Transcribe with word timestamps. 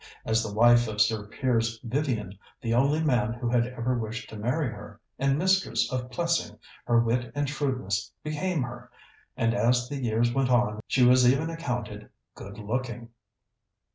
As 0.25 0.41
the 0.41 0.51
wife 0.51 0.87
of 0.87 0.99
Sir 0.99 1.27
Piers 1.27 1.79
Vivian, 1.83 2.35
the 2.59 2.73
only 2.73 3.03
man 3.03 3.33
who 3.33 3.47
had 3.49 3.67
ever 3.67 3.95
wished 3.95 4.31
to 4.31 4.35
marry 4.35 4.67
her, 4.67 4.99
and 5.19 5.37
mistress 5.37 5.91
of 5.91 6.09
Plessing, 6.09 6.57
her 6.85 6.99
wit 6.99 7.31
and 7.35 7.47
shrewdness 7.47 8.11
became 8.23 8.63
her, 8.63 8.89
and 9.37 9.53
as 9.53 9.87
the 9.89 9.97
years 10.01 10.33
went 10.33 10.49
on 10.49 10.79
she 10.87 11.05
was 11.05 11.31
even 11.31 11.51
accounted 11.51 12.09
good 12.33 12.57
looking. 12.57 13.09